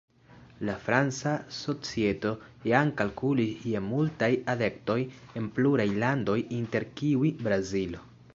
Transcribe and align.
La 0.67 0.75
franca 0.85 1.33
societo 1.57 2.31
jam 2.71 2.93
kalkulis 3.01 3.67
je 3.73 3.83
multaj 3.91 4.31
adeptoj 4.55 4.97
en 5.43 5.51
pluraj 5.59 5.87
landoj, 6.07 6.39
inter 6.63 6.89
kiuj 7.03 7.33
Brazilo. 7.49 8.05